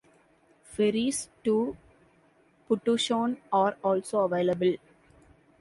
Ferries 0.63 1.29
to 1.43 1.77
Putuoshan 2.67 3.37
are 3.53 3.77
also 3.83 4.21
available. 4.21 4.75